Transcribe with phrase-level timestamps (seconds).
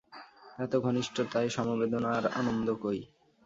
[0.59, 2.99] এত ঘনিষ্ঠতায় সমবেদনার আনন্দ কই?